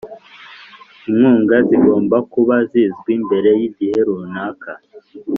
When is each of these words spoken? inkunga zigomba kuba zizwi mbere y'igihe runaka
inkunga 1.09 1.57
zigomba 1.67 2.17
kuba 2.31 2.55
zizwi 2.71 3.11
mbere 3.25 3.49
y'igihe 3.59 3.97
runaka 4.07 4.71